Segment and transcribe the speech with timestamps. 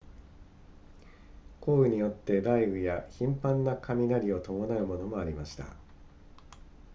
[1.61, 5.75] 降雨によっては雷雨や頻繁な雷を伴うものもありました